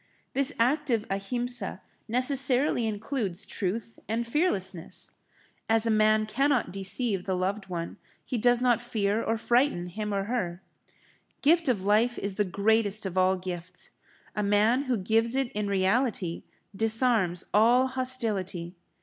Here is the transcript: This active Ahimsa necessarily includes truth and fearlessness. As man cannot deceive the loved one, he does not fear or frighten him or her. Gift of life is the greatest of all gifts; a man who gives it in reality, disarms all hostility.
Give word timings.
This 0.33 0.51
active 0.57 1.05
Ahimsa 1.11 1.79
necessarily 2.07 2.87
includes 2.87 3.45
truth 3.45 3.99
and 4.07 4.25
fearlessness. 4.25 5.11
As 5.69 5.87
man 5.87 6.25
cannot 6.25 6.73
deceive 6.73 7.25
the 7.25 7.35
loved 7.37 7.67
one, 7.67 7.97
he 8.25 8.39
does 8.39 8.63
not 8.63 8.81
fear 8.81 9.21
or 9.21 9.37
frighten 9.37 9.85
him 9.85 10.11
or 10.11 10.23
her. 10.23 10.63
Gift 11.43 11.67
of 11.67 11.83
life 11.83 12.17
is 12.17 12.33
the 12.33 12.43
greatest 12.43 13.05
of 13.05 13.15
all 13.15 13.35
gifts; 13.37 13.91
a 14.35 14.41
man 14.41 14.85
who 14.85 14.97
gives 14.97 15.35
it 15.35 15.51
in 15.51 15.67
reality, 15.67 16.45
disarms 16.75 17.43
all 17.53 17.85
hostility. 17.85 18.73